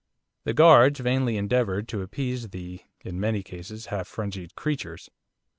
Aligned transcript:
The 0.45 0.53
guards 0.55 0.99
vainly 0.99 1.37
endeavoured 1.37 1.87
to 1.89 2.01
appease 2.01 2.49
the, 2.49 2.79
in 3.05 3.19
many 3.19 3.43
cases, 3.43 3.85
half 3.85 4.07
frenzied 4.07 4.55
creatures. 4.55 5.11